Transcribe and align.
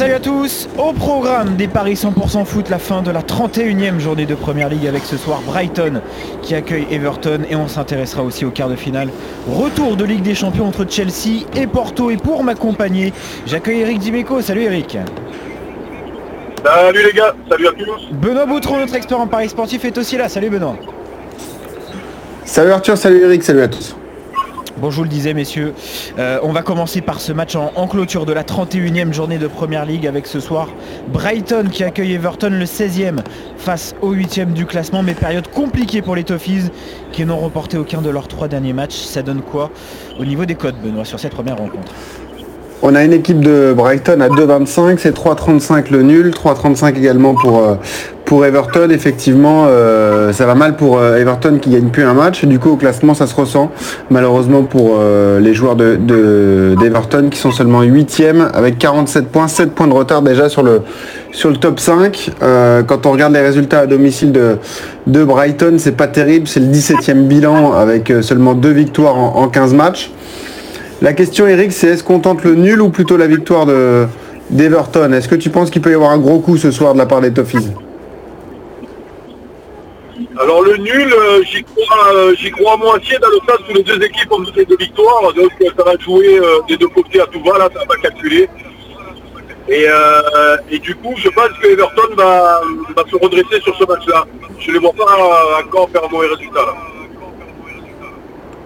Salut 0.00 0.14
à 0.14 0.20
tous 0.20 0.66
Au 0.78 0.94
programme 0.94 1.56
des 1.56 1.68
Paris 1.68 1.92
100% 1.92 2.46
foot, 2.46 2.70
la 2.70 2.78
fin 2.78 3.02
de 3.02 3.10
la 3.10 3.20
31e 3.20 3.98
journée 3.98 4.24
de 4.24 4.34
Première 4.34 4.70
Ligue 4.70 4.86
avec 4.86 5.04
ce 5.04 5.18
soir 5.18 5.42
Brighton 5.42 6.00
qui 6.40 6.54
accueille 6.54 6.86
Everton 6.90 7.40
et 7.50 7.54
on 7.54 7.68
s'intéressera 7.68 8.22
aussi 8.22 8.46
au 8.46 8.50
quart 8.50 8.70
de 8.70 8.76
finale. 8.76 9.10
Retour 9.46 9.96
de 9.96 10.04
Ligue 10.04 10.22
des 10.22 10.34
Champions 10.34 10.66
entre 10.66 10.86
Chelsea 10.88 11.44
et 11.54 11.66
Porto 11.66 12.10
et 12.10 12.16
pour 12.16 12.42
m'accompagner, 12.42 13.12
j'accueille 13.46 13.80
Eric 13.80 13.98
Dimeco. 13.98 14.40
Salut 14.40 14.62
Eric 14.62 14.96
Salut 16.64 17.02
les 17.04 17.12
gars, 17.12 17.34
salut 17.50 17.68
à 17.68 17.72
tous 17.72 18.08
Benoît 18.10 18.46
Boutron, 18.46 18.78
notre 18.78 18.94
expert 18.94 19.20
en 19.20 19.26
Paris 19.26 19.50
sportif, 19.50 19.84
est 19.84 19.98
aussi 19.98 20.16
là. 20.16 20.30
Salut 20.30 20.48
Benoît 20.48 20.76
Salut 22.46 22.70
Arthur, 22.70 22.96
salut 22.96 23.20
Eric, 23.22 23.42
salut 23.42 23.60
à 23.60 23.68
tous 23.68 23.94
Bon, 24.80 24.90
je 24.90 24.96
vous 24.96 25.02
le 25.02 25.10
disais, 25.10 25.34
messieurs, 25.34 25.74
euh, 26.18 26.38
on 26.42 26.52
va 26.52 26.62
commencer 26.62 27.02
par 27.02 27.20
ce 27.20 27.32
match 27.32 27.54
en, 27.54 27.86
clôture 27.86 28.24
de 28.24 28.32
la 28.32 28.44
31e 28.44 29.12
journée 29.12 29.36
de 29.36 29.46
Première 29.46 29.84
Ligue 29.84 30.06
avec 30.06 30.26
ce 30.26 30.40
soir 30.40 30.68
Brighton 31.12 31.66
qui 31.70 31.84
accueille 31.84 32.14
Everton 32.14 32.48
le 32.48 32.64
16e 32.64 33.18
face 33.58 33.94
au 34.00 34.14
8e 34.14 34.54
du 34.54 34.64
classement, 34.64 35.02
mais 35.02 35.12
période 35.12 35.48
compliquée 35.48 36.00
pour 36.00 36.16
les 36.16 36.24
Toffees 36.24 36.70
qui 37.12 37.26
n'ont 37.26 37.36
remporté 37.36 37.76
aucun 37.76 38.00
de 38.00 38.08
leurs 38.08 38.26
trois 38.26 38.48
derniers 38.48 38.72
matchs. 38.72 38.96
Ça 38.96 39.20
donne 39.20 39.42
quoi 39.42 39.70
au 40.18 40.24
niveau 40.24 40.46
des 40.46 40.54
codes, 40.54 40.76
Benoît, 40.82 41.04
sur 41.04 41.20
cette 41.20 41.34
première 41.34 41.58
rencontre? 41.58 41.92
On 42.82 42.94
a 42.94 43.04
une 43.04 43.12
équipe 43.12 43.40
de 43.40 43.74
Brighton 43.76 44.22
à 44.22 44.28
2,25, 44.28 44.96
c'est 44.96 45.14
3,35 45.14 45.90
le 45.90 46.02
nul, 46.02 46.30
3,35 46.30 46.96
également 46.96 47.34
pour, 47.34 47.58
euh, 47.58 47.74
pour 48.30 48.46
Everton. 48.46 48.90
Effectivement, 48.90 49.64
euh, 49.66 50.32
ça 50.32 50.46
va 50.46 50.54
mal 50.54 50.76
pour 50.76 51.00
euh, 51.00 51.16
Everton 51.16 51.58
qui 51.60 51.70
gagne 51.70 51.88
plus 51.88 52.04
un 52.04 52.14
match. 52.14 52.44
Du 52.44 52.60
coup, 52.60 52.70
au 52.70 52.76
classement, 52.76 53.12
ça 53.12 53.26
se 53.26 53.34
ressent. 53.34 53.72
Malheureusement 54.08 54.62
pour 54.62 55.00
les 55.40 55.52
joueurs 55.52 55.74
d'Everton 55.74 57.22
de, 57.22 57.28
qui 57.28 57.38
sont 57.40 57.50
seulement 57.50 57.82
8e 57.82 58.48
avec 58.54 58.78
47 58.78 59.26
points, 59.26 59.48
7 59.48 59.72
points 59.72 59.88
de 59.88 59.94
retard 59.94 60.22
déjà 60.22 60.48
sur 60.48 60.62
le, 60.62 60.82
sur 61.32 61.50
le 61.50 61.56
top 61.56 61.80
5. 61.80 62.30
quand 62.86 63.06
on 63.06 63.10
regarde 63.10 63.32
les 63.32 63.40
résultats 63.40 63.80
à 63.80 63.86
domicile 63.86 64.30
de, 64.30 64.58
de 65.08 65.24
Brighton, 65.24 65.74
c'est 65.78 65.96
pas 65.96 66.06
terrible. 66.06 66.46
C'est 66.46 66.60
le 66.60 66.66
17e 66.66 67.24
bilan 67.24 67.72
avec 67.72 68.12
seulement 68.22 68.54
deux 68.54 68.70
victoires 68.70 69.18
en, 69.18 69.42
en 69.42 69.48
15 69.48 69.74
matchs. 69.74 70.12
La 71.02 71.14
question, 71.14 71.48
Eric, 71.48 71.72
c'est 71.72 71.88
est-ce 71.88 72.04
qu'on 72.04 72.20
tente 72.20 72.44
le 72.44 72.54
nul 72.54 72.80
ou 72.80 72.90
plutôt 72.90 73.16
la 73.16 73.26
victoire 73.26 73.66
d'Everton? 74.50 75.12
Est-ce 75.12 75.28
que 75.28 75.34
tu 75.34 75.50
penses 75.50 75.70
qu'il 75.70 75.82
peut 75.82 75.90
y 75.90 75.94
avoir 75.94 76.12
un 76.12 76.18
gros 76.18 76.38
coup 76.38 76.56
ce 76.56 76.70
soir 76.70 76.92
de 76.92 76.98
la 76.98 77.06
part 77.06 77.20
des 77.20 77.32
Toffees? 77.32 77.70
Alors 80.40 80.62
le 80.62 80.76
nul, 80.78 81.12
euh, 81.12 81.42
j'y 81.42 81.62
crois, 81.62 82.14
euh, 82.14 82.34
j'y 82.36 82.50
crois 82.50 82.72
à 82.72 82.76
moitié 82.76 83.18
dans 83.18 83.28
le 83.28 83.38
sens 83.46 83.58
où 83.68 83.74
les 83.74 83.82
deux 83.82 84.02
équipes 84.02 84.32
ont 84.32 84.44
fait 84.54 84.64
deux 84.64 84.76
victoires, 84.76 85.32
donc 85.34 85.50
euh, 85.60 85.66
ça 85.76 85.84
va 85.84 85.98
jouer 85.98 86.40
des 86.68 86.76
deux 86.76 86.88
côtés 86.88 87.20
à 87.20 87.26
tout 87.26 87.42
va, 87.44 87.58
là 87.58 87.68
ça 87.72 87.80
va 87.88 87.96
calculer. 87.96 88.48
Et, 89.68 89.86
et, 90.70 90.78
du 90.80 90.96
coup, 90.96 91.14
je 91.16 91.28
pense 91.28 91.50
que 91.62 91.68
Everton 91.68 92.16
va, 92.16 92.60
va 92.96 93.04
se 93.08 93.14
redresser 93.14 93.60
sur 93.62 93.76
ce 93.76 93.84
match-là. 93.84 94.24
Je 94.58 94.68
ne 94.68 94.72
les 94.72 94.78
vois 94.80 94.92
pas 94.92 95.62
encore 95.64 95.88
faire 95.90 96.04
un 96.04 96.08
mauvais 96.08 96.26
résultat. 96.26 96.60
Là. 96.60 96.74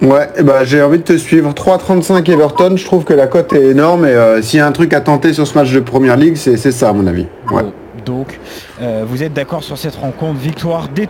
Ouais, 0.00 0.28
bah, 0.44 0.64
j'ai 0.64 0.80
envie 0.80 0.98
de 0.98 1.02
te 1.02 1.16
suivre. 1.16 1.52
3,35 1.52 2.30
Everton, 2.30 2.76
je 2.76 2.84
trouve 2.84 3.04
que 3.04 3.14
la 3.14 3.26
cote 3.26 3.52
est 3.52 3.66
énorme 3.66 4.06
et 4.06 4.10
euh, 4.10 4.40
s'il 4.42 4.58
y 4.58 4.62
a 4.62 4.66
un 4.66 4.72
truc 4.72 4.92
à 4.92 5.00
tenter 5.00 5.32
sur 5.32 5.46
ce 5.46 5.54
match 5.54 5.72
de 5.72 5.80
Première 5.80 6.16
Ligue, 6.16 6.36
c'est 6.36 6.56
ça 6.56 6.90
à 6.90 6.92
mon 6.92 7.06
avis. 7.06 7.26
Ouais. 7.50 7.64
Donc, 8.04 8.38
euh, 8.80 9.04
vous 9.06 9.22
êtes 9.22 9.32
d'accord 9.32 9.62
sur 9.62 9.78
cette 9.78 9.96
rencontre. 9.96 10.38
Victoire 10.38 10.88
des 10.88 11.08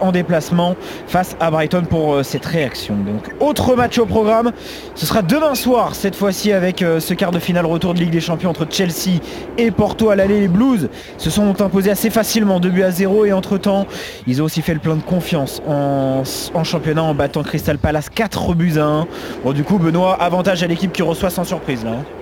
en 0.00 0.12
déplacement 0.12 0.76
face 1.06 1.36
à 1.40 1.50
Brighton 1.50 1.84
pour 1.88 2.14
euh, 2.14 2.22
cette 2.22 2.44
réaction. 2.44 2.94
Donc, 2.96 3.34
autre 3.40 3.74
match 3.74 3.98
au 3.98 4.06
programme. 4.06 4.52
Ce 4.94 5.06
sera 5.06 5.22
demain 5.22 5.54
soir, 5.54 5.94
cette 5.94 6.14
fois-ci 6.14 6.52
avec 6.52 6.82
euh, 6.82 7.00
ce 7.00 7.14
quart 7.14 7.30
de 7.30 7.38
finale 7.38 7.66
retour 7.66 7.94
de 7.94 8.00
Ligue 8.00 8.10
des 8.10 8.20
Champions 8.20 8.50
entre 8.50 8.66
Chelsea 8.70 9.20
et 9.56 9.70
Porto 9.70 10.10
à 10.10 10.16
l'aller. 10.16 10.40
Les 10.40 10.48
Blues 10.48 10.88
se 11.16 11.30
sont 11.30 11.60
imposés 11.60 11.90
assez 11.90 12.10
facilement, 12.10 12.60
2 12.60 12.70
buts 12.70 12.82
à 12.82 12.90
0. 12.90 13.24
Et 13.24 13.32
entre-temps, 13.32 13.86
ils 14.26 14.42
ont 14.42 14.44
aussi 14.44 14.62
fait 14.62 14.74
le 14.74 14.80
plein 14.80 14.96
de 14.96 15.02
confiance 15.02 15.62
en, 15.66 16.22
championnat 16.64 17.02
en 17.02 17.14
battant 17.14 17.42
Crystal 17.42 17.78
Palace 17.78 18.10
4 18.10 18.54
buts 18.54 18.78
à 18.78 18.84
1. 18.84 19.06
Bon, 19.44 19.52
du 19.52 19.64
coup, 19.64 19.78
Benoît, 19.78 20.14
avantage 20.20 20.62
à 20.62 20.66
l'équipe 20.66 20.92
qui 20.92 21.02
reçoit 21.02 21.30
sans 21.30 21.44
surprise 21.44 21.84
là. 21.84 21.92
Hein. 21.92 22.17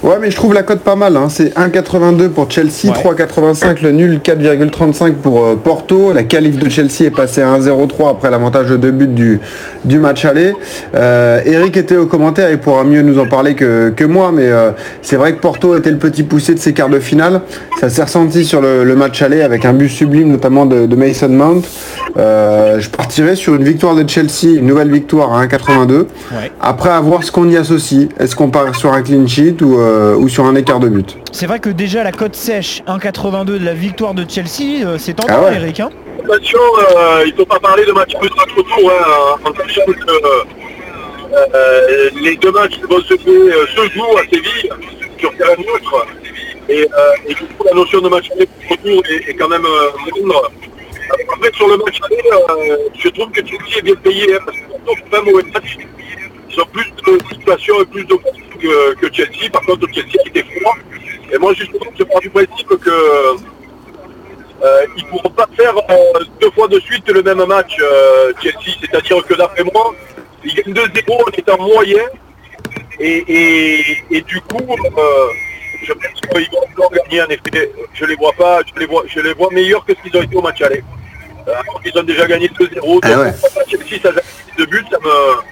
Ouais, 0.00 0.14
mais 0.20 0.30
je 0.30 0.36
trouve 0.36 0.54
la 0.54 0.62
cote 0.62 0.80
pas 0.80 0.94
mal. 0.94 1.16
Hein. 1.16 1.26
C'est 1.28 1.56
1,82 1.56 2.28
pour 2.28 2.48
Chelsea, 2.48 2.92
3,85 2.92 3.82
le 3.82 3.90
nul, 3.90 4.20
4,35 4.24 5.14
pour 5.14 5.44
euh, 5.44 5.56
Porto. 5.56 6.12
La 6.12 6.22
qualif 6.22 6.56
de 6.56 6.68
Chelsea 6.68 7.02
est 7.06 7.10
passée 7.10 7.42
à 7.42 7.58
1,03 7.58 8.12
après 8.12 8.30
l'avantage 8.30 8.68
de 8.68 8.76
deux 8.76 8.92
buts 8.92 9.08
du, 9.08 9.40
du 9.84 9.98
match 9.98 10.24
aller. 10.24 10.52
Euh, 10.94 11.40
Eric 11.44 11.76
était 11.76 11.96
au 11.96 12.06
commentaire, 12.06 12.48
il 12.50 12.58
pourra 12.58 12.84
mieux 12.84 13.02
nous 13.02 13.18
en 13.18 13.26
parler 13.26 13.56
que, 13.56 14.04
moi, 14.04 14.30
mais 14.32 14.46
euh, 14.46 14.70
c'est 15.02 15.16
vrai 15.16 15.34
que 15.34 15.40
Porto 15.40 15.76
était 15.76 15.90
le 15.90 15.98
petit 15.98 16.22
poussé 16.22 16.54
de 16.54 16.60
ses 16.60 16.72
quarts 16.72 16.90
de 16.90 17.00
finale. 17.00 17.40
Ça 17.80 17.88
s'est 17.88 18.02
ressenti 18.02 18.44
sur 18.44 18.60
le, 18.60 18.84
match 18.94 19.20
aller 19.22 19.42
avec 19.42 19.64
un 19.64 19.72
but 19.72 19.88
sublime, 19.88 20.30
notamment 20.30 20.64
de, 20.64 20.94
Mason 20.94 21.28
Mount. 21.28 21.62
je 22.16 22.88
partirais 22.88 23.36
sur 23.36 23.54
une 23.56 23.64
victoire 23.64 23.96
de 23.96 24.08
Chelsea, 24.08 24.56
une 24.58 24.66
nouvelle 24.66 24.90
victoire 24.90 25.32
à 25.32 25.44
1,82. 25.46 26.06
Après, 26.60 26.90
à 26.90 27.00
voir 27.00 27.24
ce 27.24 27.32
qu'on 27.32 27.48
y 27.48 27.56
associe. 27.56 28.08
Est-ce 28.18 28.36
qu'on 28.36 28.50
part 28.50 28.74
sur 28.74 28.92
un 28.92 29.02
clean 29.02 29.26
sheet 29.26 29.62
ou 29.62 29.78
euh, 29.88 30.14
ou 30.16 30.28
sur 30.28 30.44
un 30.44 30.54
écart 30.54 30.80
de 30.80 30.88
but. 30.88 31.16
C'est 31.32 31.46
vrai 31.46 31.58
que 31.60 31.70
déjà 31.70 32.04
la 32.04 32.12
cote 32.12 32.34
sèche 32.34 32.82
1,82 32.86 33.44
de 33.46 33.64
la 33.64 33.72
victoire 33.72 34.12
de 34.14 34.24
Chelsea, 34.28 34.84
euh, 34.84 34.96
c'est 34.98 35.18
en 35.20 35.26
ah 35.28 35.52
Eric. 35.52 35.80
Hein 35.80 35.90
Attention, 36.24 36.58
euh, 36.78 37.24
il 37.26 37.32
ne 37.32 37.36
faut 37.36 37.46
pas 37.46 37.58
parler 37.58 37.86
de 37.86 37.92
match 37.92 38.12
plus 38.20 38.28
notre 38.28 38.54
tour, 38.54 38.92
hein, 38.92 39.36
en 39.44 39.54
sachant 39.54 39.84
que 39.86 39.92
les 42.22 42.36
deux 42.36 42.52
matchs 42.52 42.78
vont 42.88 43.00
se 43.00 43.14
jouer 43.16 43.52
ce 43.74 43.88
jour 43.94 44.18
à 44.18 44.22
Séville, 44.28 44.70
sur 45.18 45.34
terrain 45.36 45.56
neutre. 45.56 46.06
Et, 46.68 46.86
et, 47.26 47.34
du 47.34 47.44
coup, 47.46 47.64
la 47.64 47.74
notion 47.74 48.00
de 48.02 48.08
match 48.10 48.28
retour 48.68 49.02
est, 49.08 49.30
est 49.30 49.34
quand 49.34 49.48
même 49.48 49.66
moindre. 50.10 50.52
Après, 51.34 51.50
sur 51.54 51.68
le 51.68 51.78
match 51.78 51.98
aller, 52.04 52.22
je 52.98 53.08
trouve 53.08 53.30
que 53.30 53.40
Chelsea 53.46 53.78
est 53.78 53.82
bien 53.82 53.94
payé, 53.94 54.34
hein, 54.34 54.40
parce 54.44 54.58
que 54.58 54.64
c'est 54.96 55.10
pas 55.10 55.22
mauvais 55.22 55.44
match. 55.54 55.78
Chelsea. 59.18 59.50
Par 59.50 59.62
contre, 59.62 59.86
Chelsea 59.92 60.16
a 60.24 60.28
été 60.28 60.44
froid. 60.44 60.76
Et 61.32 61.38
moi, 61.38 61.52
justement, 61.54 61.90
je 61.98 62.04
pars 62.04 62.20
du 62.20 62.30
principe 62.30 62.68
que 62.68 62.90
euh, 62.90 64.86
ils 64.96 65.04
ne 65.04 65.10
pourront 65.10 65.30
pas 65.30 65.48
faire 65.56 65.74
euh, 65.76 66.24
deux 66.40 66.50
fois 66.50 66.68
de 66.68 66.78
suite 66.80 67.08
le 67.08 67.22
même 67.22 67.44
match, 67.44 67.76
euh, 67.80 68.32
Chelsea. 68.40 68.76
C'est-à-dire 68.80 69.24
que 69.26 69.34
d'après 69.34 69.64
moi, 69.64 69.94
ils 70.44 70.54
gagnent 70.54 70.74
2-0 70.74 71.12
en 71.12 71.30
étant 71.36 71.58
moyen. 71.58 72.04
Et, 73.00 74.24
du 74.26 74.40
coup, 74.40 74.76
je 75.82 75.92
pense 75.92 76.20
qu'ils 76.20 76.50
vont 76.50 76.64
encore 76.74 76.92
gagner 76.92 77.22
en 77.22 77.26
effet. 77.26 77.72
Je 77.94 78.04
les 78.04 78.16
vois 78.16 78.32
pas, 78.32 78.60
je 78.66 78.80
les 78.80 78.86
vois, 78.86 79.04
je 79.06 79.20
les 79.20 79.34
vois 79.34 79.48
meilleurs 79.52 79.84
que 79.84 79.94
ce 79.94 80.02
qu'ils 80.02 80.18
ont 80.18 80.22
été 80.22 80.36
au 80.36 80.42
match 80.42 80.60
aller. 80.62 80.82
alors 81.46 81.80
qu'ils 81.82 81.96
ont 81.96 82.02
déjà 82.02 82.26
gagné 82.26 82.48
2-0. 82.48 83.00
Ah 83.02 83.32
Chelsea, 83.68 84.00
ça 84.02 84.08
a 84.08 84.60
de 84.60 84.64
buts, 84.64 84.84
ça 84.90 84.98
me 84.98 85.47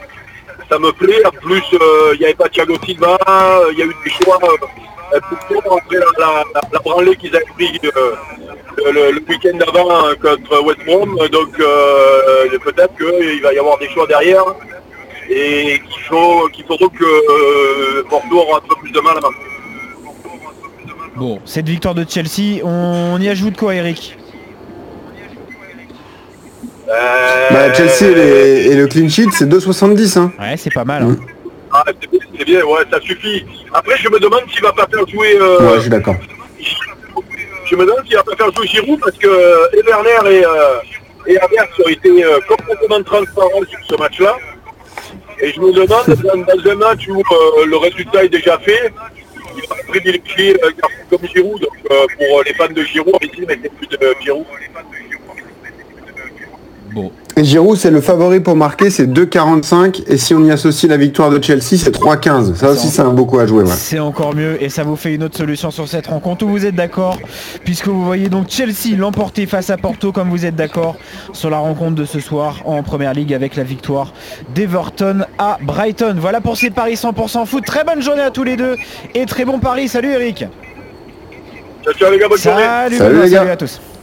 ça 0.69 0.79
me 0.79 0.93
plaît. 0.93 1.25
En 1.27 1.31
plus, 1.31 1.63
euh, 1.75 2.13
il 2.15 2.21
n'y 2.21 2.25
avait 2.25 2.35
pas 2.35 2.49
Thiago 2.49 2.75
Silva, 2.85 3.19
euh, 3.29 3.73
il 3.73 3.79
y 3.79 3.83
a 3.83 3.85
eu 3.87 3.95
des 4.05 4.11
choix 4.11 4.39
euh, 4.43 5.21
pour 5.49 5.79
après 5.79 5.99
la, 6.19 6.45
la, 6.73 6.79
branlée 6.81 7.17
qu'ils 7.17 7.35
avaient 7.35 7.45
pris 7.55 7.79
le, 7.83 9.21
week-end 9.29 9.57
d'avant 9.59 10.15
contre 10.21 10.65
West 10.65 10.81
Brom. 10.85 11.17
Donc 11.31 11.53
peut-être 11.57 12.97
qu'il 12.97 13.43
va 13.43 13.53
y 13.53 13.59
avoir 13.59 13.79
des 13.79 13.89
choix 13.89 14.07
derrière 14.07 14.45
et 15.29 15.81
qu'il 15.89 16.03
faut 16.03 16.49
qu'il 16.49 16.65
faudra 16.65 16.89
que 16.89 18.09
Bordeaux 18.09 18.39
aura 18.39 18.59
un 18.59 18.69
peu 18.69 18.75
plus 18.81 18.91
de 18.91 19.01
mal 19.01 19.17
à. 19.19 19.29
Bon, 21.17 21.41
cette 21.45 21.69
victoire 21.69 21.95
de 21.95 22.05
Chelsea, 22.07 22.63
on 22.63 23.19
y 23.21 23.29
ajoute 23.29 23.57
quoi 23.57 23.75
Eric? 23.75 24.19
Euh, 26.89 27.49
bah, 27.51 27.75
Chelsea 27.75 28.17
et, 28.17 28.75
le 28.75 28.87
clean 28.87 29.09
sheet, 29.09 29.29
c'est 29.33 29.47
2,70. 29.47 30.19
Hein. 30.19 30.33
Ouais, 30.39 30.57
c'est 30.57 30.73
pas 30.73 30.85
mal. 30.85 31.03
Hein. 31.03 31.17
Ah, 31.73 31.85
c'est 32.39 32.45
bien, 32.45 32.65
ouais, 32.65 32.83
ça 32.91 33.01
suffit. 33.01 33.45
Après, 33.73 33.97
je 33.99 34.09
me 34.09 34.19
demande 34.21 34.43
s'il 34.53 34.63
va 34.63 34.73
pas 34.73 34.87
faire 34.87 35.07
jouer. 35.09 35.37
Euh, 35.41 35.61
ouais, 35.61 35.77
je 35.77 35.81
suis 35.83 35.91
d'accord. 35.91 36.17
Je 37.69 37.75
me 37.75 37.85
demande 37.85 38.05
s'il 38.07 38.17
va 38.17 38.23
pas 38.23 38.37
faire 38.37 38.53
jouer 38.55 38.67
Giroud 38.67 39.01
parce 39.01 39.17
que 39.17 39.27
euh, 39.27 39.83
Werner 39.87 40.39
et, 40.39 40.45
euh, 40.47 40.79
et 41.27 41.39
ont 41.85 41.89
été 41.89 42.25
complètement 42.47 43.03
transparents 43.03 43.65
sur 43.69 43.79
ce 43.89 44.01
match-là. 44.01 44.37
Et 45.41 45.53
je 45.53 45.61
me 45.61 45.73
demande, 45.73 46.07
dans, 46.07 46.71
un 46.71 46.75
match 46.77 47.09
où 47.09 47.23
le 47.67 47.77
résultat 47.77 48.25
est 48.25 48.29
déjà 48.29 48.59
fait, 48.59 48.93
il 49.57 49.69
va 49.69 49.77
privilégier 49.89 50.57
euh, 50.63 50.71
comme 51.11 51.27
Giroud. 51.29 51.61
Donc, 51.61 51.73
pour 52.17 52.43
les 52.45 52.55
fans 52.55 52.73
de 52.73 52.83
Giroud, 52.83 53.15
on 53.15 53.47
mais 53.49 53.57
plus 53.57 53.87
de 53.89 54.15
Giroud. 54.23 54.47
Et 57.39 57.45
Giroud, 57.45 57.77
c'est 57.77 57.91
le 57.91 58.01
favori 58.01 58.41
pour 58.41 58.57
marquer, 58.57 58.89
c'est 58.89 59.07
2,45. 59.07 60.05
Et 60.07 60.17
si 60.17 60.33
on 60.35 60.43
y 60.45 60.51
associe 60.51 60.89
la 60.89 60.97
victoire 60.97 61.29
de 61.31 61.43
Chelsea, 61.43 61.77
c'est 61.77 61.95
3,15. 61.95 62.55
Ça 62.55 62.71
aussi, 62.71 62.89
c'est 62.89 63.03
un 63.03 63.11
beau 63.11 63.27
coup 63.27 63.39
à 63.39 63.47
jouer. 63.47 63.65
C'est 63.67 63.99
encore 63.99 64.35
mieux. 64.35 64.57
Et 64.63 64.71
ça 64.71 64.85
vous 64.85 64.97
fait 64.97 65.15
une 65.15 65.23
autre 65.25 65.37
solution 65.37 65.71
sur 65.71 65.87
cette 65.87 66.07
rencontre 66.07 66.47
où 66.47 66.49
vous 66.49 66.65
êtes 66.65 66.75
d'accord. 66.75 67.19
Puisque 67.65 67.89
vous 67.89 68.03
voyez 68.05 68.31
donc 68.31 68.47
Chelsea 68.49 68.97
l'emporter 68.97 69.45
face 69.45 69.69
à 69.69 69.77
Porto, 69.77 70.13
comme 70.13 70.31
vous 70.31 70.47
êtes 70.47 70.57
d'accord, 70.57 70.97
sur 71.35 71.51
la 71.51 71.59
rencontre 71.59 71.95
de 71.97 72.07
ce 72.07 72.21
soir 72.21 72.63
en 72.65 72.83
Première 72.83 73.13
Ligue 73.13 73.35
avec 73.35 73.55
la 73.57 73.65
victoire 73.65 74.15
d'Everton 74.55 75.27
à 75.39 75.59
Brighton. 75.61 76.17
Voilà 76.19 76.41
pour 76.41 76.57
ces 76.57 76.71
paris 76.71 76.95
100% 76.95 77.45
foot. 77.45 77.65
Très 77.67 77.85
bonne 77.85 78.01
journée 78.01 78.23
à 78.23 78.31
tous 78.31 78.45
les 78.45 78.57
deux. 78.57 78.77
Et 79.15 79.27
très 79.27 79.45
bon 79.45 79.59
pari. 79.59 79.89
Salut 79.89 80.13
Eric. 80.13 80.47
Ciao, 81.85 81.93
ciao 81.93 82.11
les 82.11 82.19
gars, 82.19 82.29
bonne 82.29 82.39
journée. 82.39 82.63
Salut, 82.63 82.97
Salut, 82.97 83.23
les 83.23 83.31
gars. 83.31 83.39
salut 83.41 83.51
à 83.51 83.57
tous. 83.57 83.81